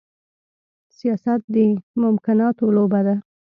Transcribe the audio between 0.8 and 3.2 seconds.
سياست د ممکناتو لوبه ده.